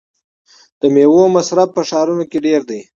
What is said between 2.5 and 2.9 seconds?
دی.